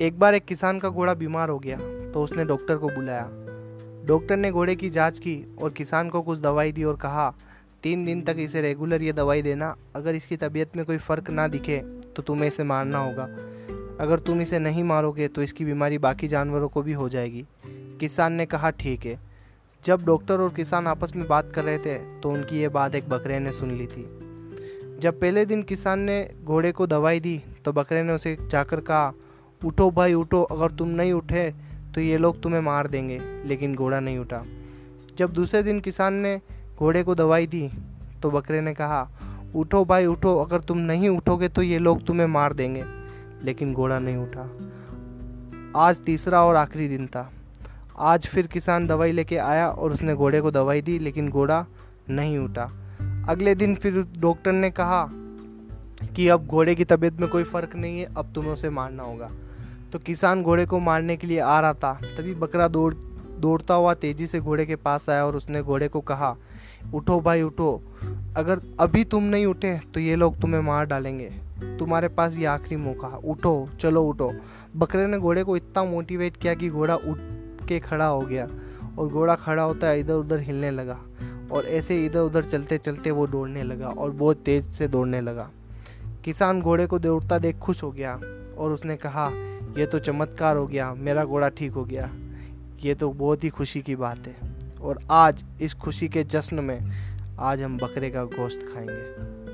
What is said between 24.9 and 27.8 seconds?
जब पहले दिन किसान ने घोड़े को दवाई दी तो